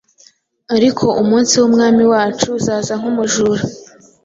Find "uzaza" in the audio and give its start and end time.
2.57-2.93